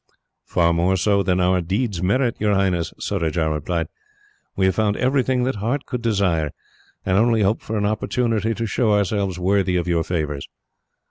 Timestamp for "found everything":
4.73-5.43